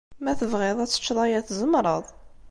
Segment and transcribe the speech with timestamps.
[0.23, 2.05] Ma tebɣiḍ ad teččeḍ aya, tzemreḍ.